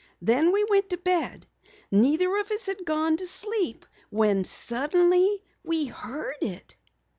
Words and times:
Then 0.19 0.51
we 0.51 0.63
went 0.63 0.89
to 0.89 0.97
bed. 0.97 1.45
Neither 1.91 2.35
of 2.37 2.49
us 2.49 2.65
had 2.65 2.85
gone 2.85 3.17
to 3.17 3.27
sleep 3.27 3.85
when 4.09 4.43
suddenly 4.43 5.43
we 5.63 5.85
heard 5.85 6.41
it!" 6.41 6.75